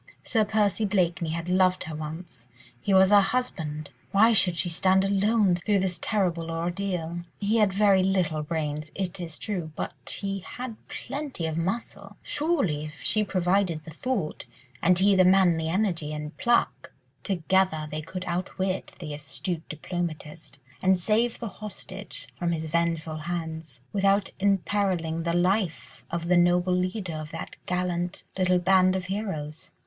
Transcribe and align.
Sir 0.23 0.45
Percy 0.45 0.83
Blakeney 0.83 1.29
had 1.29 1.47
loved 1.47 1.83
her 1.83 1.93
once; 1.93 2.47
he 2.79 2.91
was 2.91 3.11
her 3.11 3.21
husband; 3.21 3.91
why 4.11 4.33
should 4.33 4.57
she 4.57 4.67
stand 4.67 5.05
alone 5.05 5.53
through 5.53 5.77
this 5.77 5.99
terrible 6.01 6.49
ordeal? 6.49 7.19
He 7.39 7.57
had 7.57 7.71
very 7.71 8.01
little 8.01 8.41
brains, 8.41 8.89
it 8.95 9.19
is 9.19 9.37
true, 9.37 9.71
but 9.75 10.17
he 10.19 10.39
had 10.39 10.75
plenty 10.87 11.45
of 11.45 11.55
muscle: 11.55 12.15
surely, 12.23 12.85
if 12.85 12.99
she 13.03 13.23
provided 13.23 13.83
the 13.83 13.91
thought, 13.91 14.47
and 14.81 14.97
he 14.97 15.13
the 15.13 15.23
manly 15.23 15.69
energy 15.69 16.11
and 16.13 16.35
pluck, 16.35 16.91
together 17.21 17.87
they 17.91 18.01
could 18.01 18.25
outwit 18.25 18.95
the 18.97 19.13
astute 19.13 19.69
diplomatist, 19.69 20.57
and 20.81 20.97
save 20.97 21.37
the 21.37 21.47
hostage 21.47 22.27
from 22.39 22.53
his 22.53 22.71
vengeful 22.71 23.17
hands, 23.17 23.81
without 23.93 24.31
imperilling 24.39 25.21
the 25.25 25.33
life 25.35 26.03
of 26.09 26.27
the 26.27 26.37
noble 26.37 26.73
leader 26.73 27.13
of 27.13 27.29
that 27.29 27.55
gallant 27.67 28.23
little 28.35 28.57
band 28.57 28.95
of 28.95 29.05
heroes. 29.05 29.69